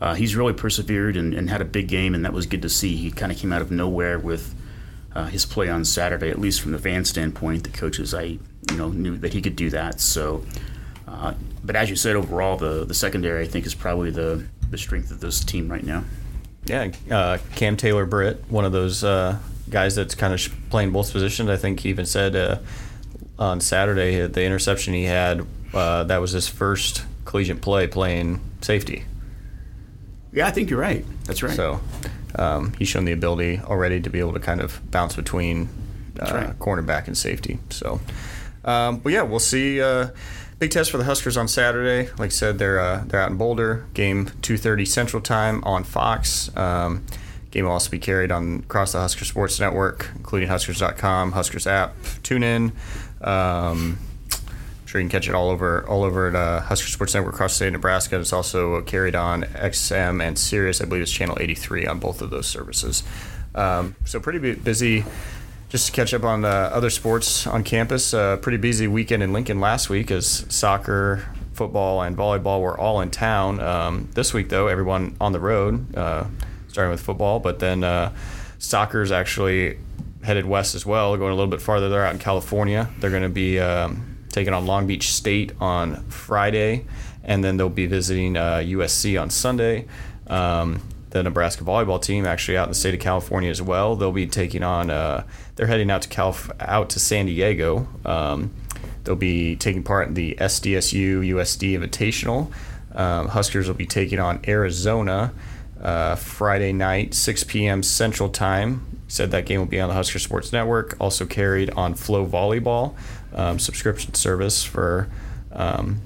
uh, 0.00 0.14
he's 0.14 0.36
really 0.36 0.52
persevered 0.52 1.16
and, 1.16 1.32
and, 1.32 1.48
had 1.48 1.62
a 1.62 1.64
big 1.64 1.88
game 1.88 2.14
and 2.14 2.24
that 2.24 2.32
was 2.32 2.44
good 2.46 2.60
to 2.60 2.68
see. 2.68 2.96
He 2.96 3.10
kind 3.10 3.32
of 3.32 3.38
came 3.38 3.52
out 3.52 3.62
of 3.62 3.70
nowhere 3.70 4.18
with 4.18 4.54
uh, 5.16 5.24
his 5.26 5.46
play 5.46 5.70
on 5.70 5.82
Saturday, 5.84 6.28
at 6.28 6.38
least 6.38 6.60
from 6.60 6.72
the 6.72 6.78
fan 6.78 7.04
standpoint. 7.04 7.64
The 7.64 7.70
coaches 7.70 8.12
I 8.12 8.22
you 8.22 8.76
know 8.76 8.88
knew 8.88 9.16
that 9.18 9.32
he 9.32 9.40
could 9.40 9.56
do 9.56 9.70
that. 9.70 9.98
So, 9.98 10.44
uh, 11.08 11.32
but 11.64 11.74
as 11.74 11.88
you 11.88 11.96
said, 11.96 12.16
overall 12.16 12.58
the 12.58 12.84
the 12.84 12.94
secondary 12.94 13.42
I 13.42 13.48
think 13.48 13.64
is 13.64 13.74
probably 13.74 14.10
the 14.10 14.44
the 14.70 14.76
strength 14.76 15.10
of 15.10 15.20
this 15.20 15.42
team 15.42 15.70
right 15.70 15.84
now. 15.84 16.04
Yeah, 16.66 16.90
uh, 17.10 17.38
Cam 17.54 17.76
Taylor 17.76 18.04
Britt, 18.04 18.44
one 18.48 18.64
of 18.64 18.72
those 18.72 19.04
uh, 19.04 19.38
guys 19.70 19.94
that's 19.94 20.14
kind 20.14 20.34
of 20.34 20.54
playing 20.68 20.90
both 20.90 21.12
positions. 21.12 21.48
I 21.48 21.56
think 21.56 21.80
he 21.80 21.88
even 21.88 22.04
said 22.04 22.36
uh, 22.36 22.58
on 23.38 23.60
Saturday 23.60 24.26
the 24.26 24.44
interception 24.44 24.92
he 24.92 25.04
had 25.04 25.46
uh, 25.72 26.04
that 26.04 26.18
was 26.18 26.32
his 26.32 26.46
first 26.46 27.04
collegiate 27.24 27.62
play 27.62 27.86
playing 27.86 28.40
safety. 28.60 29.04
Yeah, 30.32 30.46
I 30.46 30.50
think 30.50 30.68
you're 30.68 30.80
right. 30.80 31.06
That's 31.24 31.42
right. 31.42 31.56
So 31.56 31.80
um, 32.36 32.72
he's 32.78 32.88
shown 32.88 33.04
the 33.04 33.12
ability 33.12 33.60
already 33.60 34.00
to 34.00 34.10
be 34.10 34.20
able 34.20 34.32
to 34.32 34.40
kind 34.40 34.60
of 34.60 34.80
bounce 34.90 35.16
between 35.16 35.68
uh, 36.20 36.32
right. 36.32 36.58
cornerback 36.58 37.06
and 37.06 37.16
safety. 37.16 37.58
So, 37.70 38.00
um, 38.64 38.98
but 38.98 39.12
yeah, 39.12 39.22
we'll 39.22 39.38
see. 39.38 39.80
Uh, 39.80 40.08
big 40.58 40.70
test 40.70 40.90
for 40.90 40.98
the 40.98 41.04
Huskers 41.04 41.36
on 41.36 41.48
Saturday. 41.48 42.10
Like 42.18 42.26
I 42.26 42.28
said, 42.28 42.58
they're 42.58 42.80
uh, 42.80 43.04
they're 43.06 43.20
out 43.20 43.30
in 43.30 43.36
Boulder. 43.36 43.86
Game 43.94 44.26
2:30 44.26 44.86
Central 44.86 45.22
Time 45.22 45.62
on 45.64 45.84
Fox. 45.84 46.54
Um, 46.56 47.04
game 47.50 47.64
will 47.64 47.72
also 47.72 47.90
be 47.90 47.98
carried 47.98 48.30
on 48.30 48.60
across 48.60 48.92
the 48.92 49.00
Husker 49.00 49.24
Sports 49.24 49.58
Network, 49.60 50.10
including 50.16 50.48
Huskers.com, 50.48 51.32
Huskers 51.32 51.66
app, 51.66 51.96
TuneIn. 52.22 52.72
Um, 53.20 53.98
sure 54.86 55.00
you 55.00 55.08
can 55.08 55.10
catch 55.10 55.28
it 55.28 55.34
all 55.34 55.50
over 55.50 55.86
all 55.86 56.04
over 56.04 56.28
at 56.28 56.34
uh, 56.34 56.60
Husker 56.60 56.88
Sports 56.88 57.14
Network 57.14 57.34
across 57.34 57.52
the 57.52 57.56
state 57.56 57.66
of 57.68 57.72
Nebraska. 57.74 58.18
It's 58.18 58.32
also 58.32 58.80
carried 58.82 59.14
on 59.14 59.42
XM 59.42 60.22
and 60.22 60.38
Sirius. 60.38 60.80
I 60.80 60.86
believe 60.86 61.02
it's 61.02 61.12
channel 61.12 61.36
83 61.38 61.86
on 61.86 61.98
both 61.98 62.22
of 62.22 62.30
those 62.30 62.46
services. 62.46 63.02
Um, 63.54 63.96
so 64.04 64.20
pretty 64.20 64.54
busy 64.54 65.04
just 65.68 65.86
to 65.86 65.92
catch 65.92 66.14
up 66.14 66.22
on 66.22 66.44
uh, 66.44 66.48
other 66.72 66.90
sports 66.90 67.46
on 67.46 67.64
campus, 67.64 68.14
uh, 68.14 68.36
pretty 68.36 68.58
busy 68.58 68.86
weekend 68.86 69.22
in 69.22 69.32
Lincoln 69.32 69.60
last 69.60 69.90
week 69.90 70.10
as 70.10 70.46
soccer, 70.48 71.28
football, 71.54 72.02
and 72.02 72.16
volleyball 72.16 72.60
were 72.60 72.78
all 72.78 73.00
in 73.00 73.10
town. 73.10 73.58
Um, 73.60 74.08
this 74.14 74.32
week, 74.32 74.48
though, 74.48 74.68
everyone 74.68 75.16
on 75.20 75.32
the 75.32 75.40
road, 75.40 75.96
uh, 75.96 76.26
starting 76.68 76.92
with 76.92 77.00
football, 77.00 77.40
but 77.40 77.58
then 77.58 77.82
uh, 77.82 78.14
soccer 78.58 79.02
is 79.02 79.10
actually 79.10 79.78
headed 80.22 80.46
west 80.46 80.74
as 80.74 80.86
well, 80.86 81.16
going 81.16 81.32
a 81.32 81.34
little 81.34 81.50
bit 81.50 81.60
farther. 81.60 81.88
They're 81.88 82.04
out 82.04 82.12
in 82.12 82.20
California. 82.20 82.88
They're 82.98 83.10
going 83.10 83.22
to 83.22 83.28
be 83.28 83.58
um, 83.58 84.15
taking 84.36 84.52
on 84.52 84.66
Long 84.66 84.86
Beach 84.86 85.10
State 85.12 85.52
on 85.62 86.04
Friday, 86.10 86.84
and 87.24 87.42
then 87.42 87.56
they'll 87.56 87.70
be 87.70 87.86
visiting 87.86 88.34
USC 88.34 89.16
uh, 89.16 89.22
on 89.22 89.30
Sunday. 89.30 89.86
Um, 90.26 90.82
the 91.08 91.22
Nebraska 91.22 91.64
volleyball 91.64 92.02
team 92.02 92.26
actually 92.26 92.58
out 92.58 92.64
in 92.64 92.72
the 92.72 92.74
state 92.74 92.92
of 92.92 93.00
California 93.00 93.48
as 93.48 93.62
well. 93.62 93.96
They'll 93.96 94.12
be 94.12 94.26
taking 94.26 94.62
on. 94.62 94.90
Uh, 94.90 95.24
they're 95.54 95.68
heading 95.68 95.90
out 95.90 96.02
to 96.02 96.10
Calif- 96.10 96.50
out 96.60 96.90
to 96.90 97.00
San 97.00 97.24
Diego. 97.24 97.88
Um, 98.04 98.52
they'll 99.04 99.16
be 99.16 99.56
taking 99.56 99.82
part 99.82 100.08
in 100.08 100.12
the 100.12 100.36
SDSU 100.38 101.26
USD 101.26 101.72
Invitational. 101.78 102.52
Um, 102.94 103.28
Huskers 103.28 103.68
will 103.68 103.74
be 103.74 103.86
taking 103.86 104.18
on 104.18 104.40
Arizona 104.46 105.32
uh, 105.80 106.16
Friday 106.16 106.74
night, 106.74 107.14
6 107.14 107.44
p.m. 107.44 107.82
Central 107.82 108.28
Time. 108.28 108.95
Said 109.08 109.30
that 109.30 109.46
game 109.46 109.60
will 109.60 109.66
be 109.66 109.80
on 109.80 109.88
the 109.88 109.94
Husker 109.94 110.18
Sports 110.18 110.52
Network. 110.52 110.96
Also 111.00 111.26
carried 111.26 111.70
on 111.70 111.94
FloVolleyball 111.94 112.94
um, 113.34 113.58
subscription 113.58 114.14
service 114.14 114.64
for 114.64 115.08
um, 115.52 116.00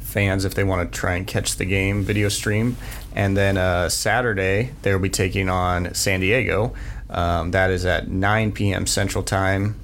fans 0.00 0.44
if 0.44 0.54
they 0.54 0.64
want 0.64 0.92
to 0.92 0.98
try 0.98 1.14
and 1.14 1.26
catch 1.26 1.56
the 1.56 1.64
game 1.64 2.02
video 2.02 2.28
stream. 2.28 2.76
And 3.14 3.36
then 3.36 3.56
uh, 3.56 3.88
Saturday, 3.88 4.72
they'll 4.82 4.98
be 4.98 5.10
taking 5.10 5.48
on 5.48 5.94
San 5.94 6.20
Diego. 6.20 6.74
Um, 7.08 7.50
that 7.50 7.70
is 7.70 7.84
at 7.84 8.08
9 8.08 8.52
p.m. 8.52 8.86
Central 8.86 9.22
Time, 9.22 9.74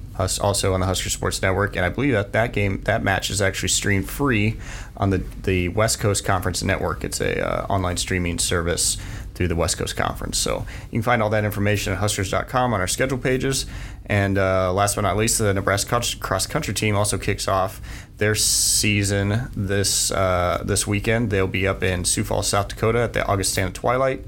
also 0.41 0.73
on 0.73 0.79
the 0.79 0.85
Husker 0.85 1.09
Sports 1.09 1.41
Network. 1.41 1.75
And 1.75 1.85
I 1.85 1.89
believe 1.89 2.13
that 2.13 2.33
that 2.33 2.53
game, 2.53 2.81
that 2.83 3.03
match 3.03 3.29
is 3.29 3.41
actually 3.41 3.69
streamed 3.69 4.09
free 4.09 4.57
on 4.97 5.11
the, 5.11 5.23
the 5.43 5.69
West 5.69 5.99
Coast 5.99 6.25
Conference 6.25 6.63
Network. 6.63 7.03
It's 7.03 7.21
a 7.21 7.45
uh, 7.45 7.65
online 7.67 7.97
streaming 7.97 8.39
service 8.39 8.97
through 9.39 9.47
the 9.47 9.55
West 9.55 9.77
Coast 9.77 9.95
Conference. 9.95 10.37
So 10.37 10.65
you 10.91 10.99
can 10.99 11.01
find 11.01 11.23
all 11.23 11.29
that 11.29 11.45
information 11.45 11.93
at 11.93 11.99
huskers.com 11.99 12.73
on 12.73 12.81
our 12.81 12.89
schedule 12.89 13.17
pages. 13.17 13.65
And 14.05 14.37
uh, 14.37 14.73
last 14.73 14.95
but 14.95 15.03
not 15.03 15.15
least, 15.15 15.37
the 15.37 15.53
Nebraska 15.53 16.01
cross 16.19 16.45
country 16.45 16.73
team 16.73 16.97
also 16.97 17.17
kicks 17.17 17.47
off 17.47 17.79
their 18.17 18.35
season 18.35 19.49
this 19.55 20.11
uh, 20.11 20.61
this 20.65 20.85
weekend. 20.85 21.29
They'll 21.29 21.47
be 21.47 21.65
up 21.65 21.81
in 21.83 22.03
Sioux 22.03 22.25
Falls, 22.25 22.49
South 22.49 22.67
Dakota 22.67 22.99
at 22.99 23.13
the 23.13 23.25
Augustana 23.25 23.71
Twilight. 23.71 24.25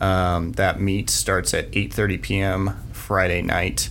Um, 0.00 0.52
that 0.52 0.80
meet 0.80 1.10
starts 1.10 1.52
at 1.52 1.70
8:30 1.72 2.22
p.m. 2.22 2.70
Friday 2.92 3.42
night 3.42 3.90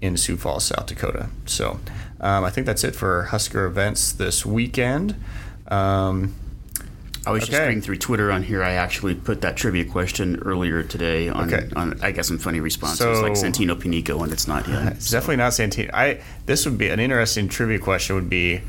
in 0.00 0.16
Sioux 0.16 0.36
Falls, 0.36 0.66
South 0.66 0.86
Dakota. 0.86 1.30
So 1.46 1.80
um, 2.20 2.44
I 2.44 2.50
think 2.50 2.68
that's 2.68 2.84
it 2.84 2.94
for 2.94 3.24
Husker 3.24 3.66
events 3.66 4.12
this 4.12 4.46
weekend. 4.46 5.16
Um, 5.66 6.36
I 7.24 7.30
was 7.30 7.44
okay. 7.44 7.52
just 7.52 7.62
reading 7.62 7.80
through 7.80 7.98
Twitter 7.98 8.32
on 8.32 8.42
here. 8.42 8.64
I 8.64 8.72
actually 8.72 9.14
put 9.14 9.42
that 9.42 9.56
trivia 9.56 9.84
question 9.84 10.40
earlier 10.44 10.82
today 10.82 11.28
on, 11.28 11.52
okay. 11.52 11.68
on 11.76 12.00
I 12.02 12.10
got 12.10 12.24
some 12.24 12.38
funny 12.38 12.58
responses 12.58 12.98
so, 12.98 13.22
like 13.22 13.32
Santino 13.32 13.76
Panico, 13.76 14.22
and 14.24 14.32
it's 14.32 14.48
not 14.48 14.66
him. 14.66 14.88
It's 14.88 15.06
so. 15.10 15.16
definitely 15.16 15.36
not 15.36 15.52
Santino. 15.52 15.90
I 15.94 16.20
this 16.46 16.64
would 16.64 16.78
be 16.78 16.88
an 16.88 16.98
interesting 16.98 17.48
trivia 17.48 17.78
question. 17.78 18.16
Would 18.16 18.28
be 18.30 18.62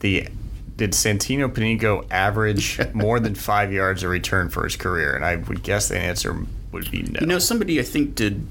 the 0.00 0.28
did 0.76 0.92
Santino 0.92 1.48
Panico 1.48 2.06
average 2.12 2.80
more 2.94 3.18
than 3.18 3.34
five 3.34 3.72
yards 3.72 4.02
a 4.04 4.08
return 4.08 4.50
for 4.50 4.62
his 4.64 4.76
career? 4.76 5.16
And 5.16 5.24
I 5.24 5.36
would 5.36 5.64
guess 5.64 5.88
the 5.88 5.98
answer 5.98 6.46
would 6.70 6.90
be 6.92 7.02
no. 7.02 7.20
You 7.20 7.26
know, 7.26 7.38
somebody 7.40 7.80
I 7.80 7.82
think 7.82 8.14
did 8.14 8.46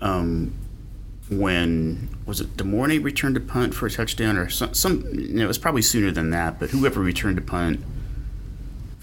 um, 0.00 0.52
when 1.30 2.08
was 2.26 2.40
it 2.40 2.56
De'Mornay 2.56 3.02
returned 3.02 3.36
a 3.36 3.40
punt 3.40 3.74
for 3.74 3.86
a 3.86 3.90
touchdown 3.90 4.36
or 4.36 4.48
some, 4.48 4.74
some 4.74 5.04
you 5.12 5.34
know, 5.34 5.44
it 5.44 5.48
was 5.48 5.58
probably 5.58 5.82
sooner 5.82 6.10
than 6.10 6.30
that, 6.30 6.58
but 6.58 6.70
whoever 6.70 7.00
returned 7.00 7.38
a 7.38 7.42
punt 7.42 7.80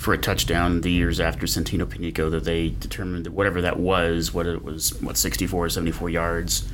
for 0.03 0.13
a 0.13 0.17
touchdown 0.17 0.81
the 0.81 0.91
years 0.91 1.19
after 1.19 1.45
Santino 1.45 1.85
Panico 1.85 2.29
that 2.29 2.43
they 2.43 2.69
determined 2.69 3.25
that 3.25 3.31
whatever 3.31 3.61
that 3.61 3.79
was, 3.79 4.33
what 4.33 4.45
it 4.45 4.63
was, 4.63 5.01
what 5.01 5.17
64 5.17 5.65
or 5.65 5.69
74 5.69 6.09
yards 6.09 6.69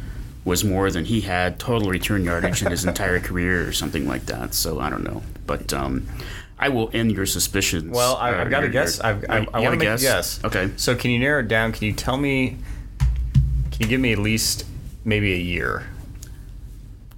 was 0.46 0.64
more 0.64 0.90
than 0.90 1.06
he 1.06 1.22
had 1.22 1.60
total 1.60 1.90
return 1.90 2.24
yardage 2.24 2.64
in 2.64 2.72
his 2.72 2.86
entire 2.86 3.20
career 3.30 3.68
or 3.68 3.72
something 3.72 4.08
like 4.08 4.26
that. 4.26 4.56
So 4.56 4.80
I 4.80 4.90
don't 4.90 5.04
know, 5.04 5.22
but 5.46 5.72
um, 5.74 6.08
I 6.58 6.70
will 6.70 6.90
end 6.92 7.12
your 7.12 7.28
suspicions. 7.28 7.96
Well, 7.96 8.16
I, 8.16 8.32
have 8.32 8.50
got 8.50 8.64
a 8.64 8.70
guess. 8.70 9.00
I've, 9.00 9.24
I, 9.30 9.46
I 9.54 9.60
want 9.60 9.80
to 9.80 9.86
guess? 9.86 10.02
a 10.02 10.06
guess. 10.06 10.44
Okay. 10.44 10.72
So 10.78 10.96
can 10.96 11.12
you 11.12 11.20
narrow 11.20 11.42
it 11.42 11.48
down? 11.48 11.72
Can 11.72 11.86
you 11.86 11.94
tell 11.94 12.18
me? 12.18 12.58
Can 13.72 13.82
you 13.82 13.88
give 13.88 14.02
me 14.02 14.12
at 14.12 14.18
least 14.18 14.66
maybe 15.06 15.34
a 15.34 15.38
year? 15.38 15.88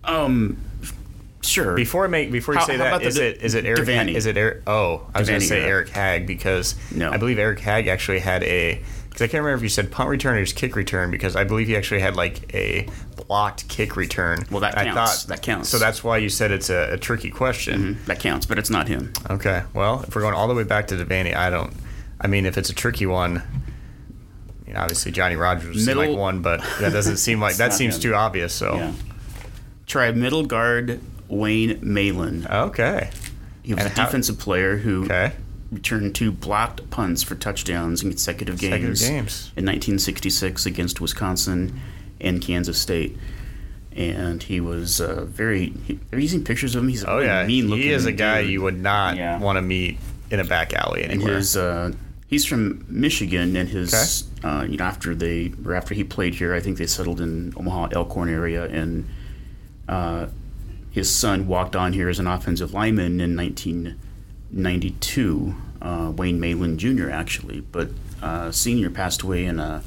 Um, 0.04 0.58
Sure. 1.52 1.76
Before 1.76 2.06
I 2.06 2.08
make 2.08 2.32
before 2.32 2.54
you 2.54 2.60
how, 2.60 2.66
say 2.66 2.78
how 2.78 2.98
that, 2.98 3.04
is 3.04 3.16
the, 3.16 3.30
it 3.30 3.42
is 3.42 3.56
it 3.56 3.66
Eric? 3.66 3.82
Devaney. 3.82 4.14
Is 4.14 4.26
it 4.26 4.38
Eric? 4.38 4.64
Oh, 4.68 5.08
I 5.14 5.20
was 5.20 5.28
going 5.28 5.42
to 5.42 5.46
say 5.46 5.64
Eric 5.64 5.90
Hagg 5.90 6.26
because 6.26 6.76
no. 6.92 7.12
I 7.12 7.18
believe 7.18 7.38
Eric 7.38 7.60
Hagg 7.60 7.88
actually 7.88 8.20
had 8.20 8.44
a 8.44 8.82
because 9.10 9.24
I 9.24 9.28
can't 9.28 9.44
remember 9.44 9.58
if 9.58 9.64
you 9.64 9.70
said 9.70 9.92
punt 9.92 10.10
return 10.10 10.38
or 10.38 10.42
just 10.42 10.56
kick 10.56 10.78
return 10.78 11.12
because 11.12 11.36
I 11.36 11.44
believe 11.44 11.68
he 11.68 11.76
actually 11.76 12.00
had 12.00 12.16
like 12.16 12.54
a 12.56 12.88
blocked 13.28 13.68
kick 13.68 13.98
return. 13.98 14.46
Well, 14.50 14.62
that 14.62 14.74
counts. 14.74 14.90
I 14.90 14.94
thought, 14.94 15.28
that 15.28 15.42
counts. 15.42 15.68
So 15.68 15.78
that's 15.80 16.02
why 16.02 16.18
you 16.18 16.30
said 16.30 16.52
it's 16.52 16.70
a, 16.70 16.94
a 16.94 16.98
tricky 16.98 17.30
question. 17.30 17.82
Mm-hmm. 17.82 18.06
That 18.06 18.22
counts, 18.22 18.46
but 18.46 18.58
it's 18.58 18.70
not 18.70 18.88
him. 18.88 19.12
Okay. 19.30 19.64
Well, 19.74 20.04
if 20.08 20.16
we're 20.16 20.22
going 20.22 20.34
all 20.34 20.48
the 20.48 20.56
way 20.56 20.64
back 20.64 20.88
to 20.88 20.96
Devaney, 20.96 21.36
I 21.36 21.50
don't. 21.50 21.74
I 22.22 22.28
mean, 22.28 22.46
if 22.46 22.58
it's 22.58 22.70
a 22.70 22.74
tricky 22.74 23.06
one, 23.06 23.40
I 23.40 24.68
mean, 24.68 24.78
obviously 24.78 25.12
Johnny 25.12 25.36
Rodgers 25.36 25.86
middle, 25.86 26.08
like 26.08 26.18
one, 26.18 26.42
but 26.42 26.62
that 26.80 26.94
doesn't 26.94 27.18
seem 27.18 27.42
like 27.42 27.56
that 27.58 27.74
seems 27.74 27.96
him. 27.96 28.02
too 28.02 28.16
obvious. 28.16 28.54
So. 28.54 28.76
Yeah. 28.76 28.94
Try 29.88 30.10
middle 30.14 30.46
guard 30.46 31.02
Wayne 31.32 31.80
Meylan. 31.80 32.50
Okay. 32.50 33.10
He 33.64 33.74
was 33.74 33.84
and 33.84 33.94
a 33.94 34.00
how, 34.00 34.06
defensive 34.06 34.38
player 34.38 34.78
who 34.78 35.06
okay. 35.06 35.32
returned 35.72 36.14
two 36.14 36.32
blocked 36.32 36.90
punts 36.90 37.24
for 37.24 37.36
touchdowns 37.36 38.04
in 38.04 38.10
consecutive 38.10 38.60
games, 38.60 39.00
consecutive 39.00 39.16
games. 39.16 39.52
in 39.56 39.66
1966 39.66 40.66
against 40.66 41.00
Wisconsin 41.00 41.80
and 42.20 42.42
Kansas 42.42 42.80
State. 42.80 43.18
And 43.94 44.44
he 44.44 44.60
was 44.60 45.02
uh, 45.02 45.26
very. 45.26 45.70
He, 45.86 46.00
are 46.12 46.18
you 46.18 46.22
using 46.22 46.44
pictures 46.44 46.76
of 46.76 46.84
him? 46.84 46.90
He's 46.90 47.04
a 47.04 47.10
oh 47.10 47.20
yeah, 47.20 47.46
mean 47.46 47.68
looking. 47.68 47.84
He 47.84 47.92
is 47.92 48.06
a 48.06 48.14
guy 48.14 48.42
dude. 48.42 48.52
you 48.52 48.62
would 48.62 48.80
not 48.80 49.18
yeah. 49.18 49.38
want 49.38 49.58
to 49.58 49.62
meet 49.62 49.98
in 50.30 50.40
a 50.40 50.46
back 50.46 50.74
alley 50.74 51.04
anywhere. 51.04 51.28
And 51.28 51.38
his, 51.38 51.58
uh, 51.58 51.92
he's 52.28 52.46
from 52.46 52.86
Michigan, 52.88 53.58
and 53.58 53.68
his, 53.68 54.30
okay. 54.40 54.48
uh, 54.48 54.64
you 54.64 54.78
know, 54.78 54.86
after 54.86 55.14
they 55.14 55.52
or 55.66 55.76
after 55.76 55.94
he 55.94 56.06
played 56.06 56.36
here, 56.36 56.54
I 56.54 56.62
think 56.62 56.78
they 56.78 56.88
settled 56.88 57.20
in 57.20 57.54
Omaha 57.58 57.90
Elkhorn 57.92 58.30
area, 58.30 58.64
and 58.64 59.10
uh, 59.90 60.28
his 60.92 61.10
son 61.14 61.48
walked 61.48 61.76
on 61.76 61.94
here 61.94 62.10
as 62.10 62.20
an 62.20 62.28
offensive 62.28 62.74
lineman 62.74 63.20
in 63.22 63.36
1992. 64.54 65.56
uh, 65.82 66.12
Wayne 66.16 66.40
Meylan 66.40 66.78
Jr. 66.78 67.10
actually, 67.10 67.62
but 67.62 67.90
uh, 68.22 68.52
senior 68.52 68.90
passed 68.90 69.22
away 69.24 69.46
in 69.46 69.60
a 69.60 69.84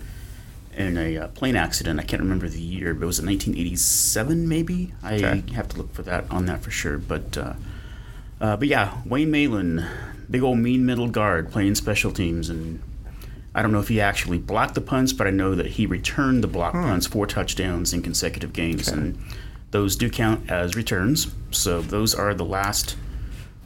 in 0.76 0.96
a 0.98 1.16
uh, 1.18 1.28
plane 1.28 1.54
accident. 1.54 2.00
I 2.00 2.02
can't 2.02 2.20
remember 2.20 2.48
the 2.48 2.60
year, 2.60 2.94
but 2.94 3.04
it 3.04 3.06
was 3.06 3.20
in 3.20 3.26
1987 3.26 4.48
maybe. 4.48 4.92
I 5.04 5.14
Okay. 5.14 5.44
have 5.54 5.68
to 5.68 5.76
look 5.78 5.94
for 5.94 6.02
that 6.02 6.24
on 6.30 6.46
that 6.46 6.62
for 6.62 6.72
sure. 6.72 6.98
But 6.98 7.38
uh, 7.38 7.52
uh, 8.40 8.56
but 8.56 8.66
yeah, 8.66 8.98
Wayne 9.06 9.30
Meylan, 9.30 9.86
big 10.28 10.42
old 10.42 10.58
mean 10.58 10.84
middle 10.84 11.08
guard 11.08 11.52
playing 11.52 11.76
special 11.76 12.10
teams, 12.10 12.50
and 12.50 12.82
I 13.54 13.62
don't 13.62 13.70
know 13.70 13.78
if 13.78 13.86
he 13.88 14.00
actually 14.00 14.38
blocked 14.38 14.74
the 14.74 14.80
punts, 14.80 15.12
but 15.12 15.28
I 15.28 15.30
know 15.30 15.54
that 15.54 15.66
he 15.66 15.86
returned 15.86 16.42
the 16.42 16.48
block 16.48 16.72
punts 16.72 17.06
four 17.06 17.28
touchdowns 17.28 17.92
in 17.92 18.02
consecutive 18.02 18.52
games, 18.52 18.88
and 18.88 19.16
those 19.74 19.96
do 19.96 20.08
count 20.08 20.48
as 20.52 20.76
returns. 20.76 21.26
So 21.50 21.80
those 21.82 22.14
are 22.14 22.32
the 22.32 22.44
last 22.44 22.94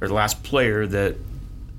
or 0.01 0.09
the 0.09 0.15
last 0.15 0.43
player 0.43 0.87
that 0.87 1.17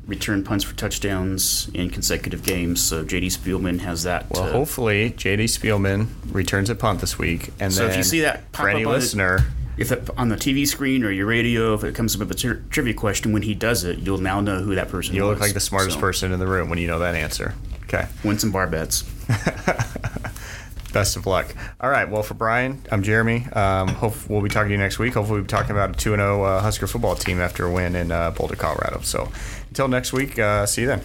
returned 0.06 0.46
punts 0.46 0.64
for 0.64 0.76
touchdowns 0.76 1.68
in 1.74 1.90
consecutive 1.90 2.44
games. 2.44 2.80
So 2.80 3.04
JD 3.04 3.26
Spielman 3.36 3.80
has 3.80 4.04
that. 4.04 4.30
Well, 4.30 4.46
to- 4.46 4.52
hopefully 4.52 5.16
JD 5.18 5.46
Spielman 5.46 6.10
returns 6.32 6.70
a 6.70 6.76
punt 6.76 7.02
this 7.02 7.18
week, 7.18 7.50
and 7.60 7.74
So 7.74 7.88
if 7.88 7.98
you 7.98 8.04
see 8.04 8.22
that 8.22 8.52
pop 8.52 8.66
for 8.66 8.70
any 8.70 8.84
up 8.84 8.88
on 8.90 8.94
the- 8.94 9.00
listener, 9.00 9.46
if 9.78 9.92
it, 9.92 10.08
on 10.16 10.30
the 10.30 10.36
TV 10.36 10.68
screen 10.68 11.04
or 11.04 11.10
your 11.12 11.26
radio, 11.26 11.74
if 11.74 11.84
it 11.84 11.96
comes 11.96 12.14
up 12.14 12.20
with 12.20 12.30
a 12.30 12.36
tri- 12.36 12.58
trivia 12.70 12.94
question 12.94 13.32
when 13.32 13.42
he 13.42 13.56
does 13.56 13.84
it, 13.84 13.98
you'll 13.98 14.20
now 14.20 14.42
know 14.42 14.60
who 14.62 14.76
that 14.76 14.90
person 14.90 15.14
is. 15.14 15.18
you 15.18 15.26
look 15.26 15.40
like 15.40 15.56
the 15.56 15.60
smartest 15.60 15.96
So, 15.96 16.02
person 16.02 16.32
in 16.32 16.38
the 16.40 16.46
room 16.48 16.70
when 16.70 16.78
you 16.78 16.86
know 16.86 17.00
that 17.00 17.16
answer. 17.16 17.56
Okay. 17.86 18.08
Win 18.24 18.38
some 18.38 18.52
bar 18.52 18.68
bets. 18.68 19.04
Best 20.92 21.16
of 21.16 21.26
luck. 21.26 21.54
All 21.80 21.90
right. 21.90 22.10
Well, 22.10 22.24
for 22.24 22.34
Brian, 22.34 22.82
I'm 22.92 23.04
Jeremy. 23.04 23.46
Um, 23.54 23.90
hope 23.90 24.16
we'll 24.30 24.42
be 24.42 24.50
talking 24.50 24.70
to 24.70 24.74
you 24.74 24.80
next 24.80 25.00
week. 25.00 25.14
Hopefully, 25.14 25.38
we'll 25.38 25.44
be 25.44 25.50
talking 25.50 25.72
about 25.72 25.92
a 25.92 25.94
2 25.94 26.16
0 26.16 26.44
uh, 26.44 26.62
Husker 26.62 26.88
football 26.88 27.16
team 27.16 27.40
after 27.40 27.66
a 27.66 27.72
win 27.72 27.96
in 27.96 28.12
uh, 28.12 28.32
Boulder, 28.32 28.56
Colorado. 28.56 29.02
So 29.02 29.32
until 29.70 29.88
next 29.88 30.14
week, 30.14 30.40
uh, 30.40 30.66
see 30.66 30.82
you 30.82 30.88
then. 30.88 31.02